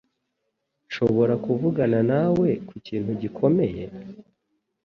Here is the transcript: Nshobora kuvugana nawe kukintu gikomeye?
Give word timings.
Nshobora 0.87 1.33
kuvugana 1.45 1.99
nawe 2.11 2.47
kukintu 2.67 3.11
gikomeye? 3.21 3.83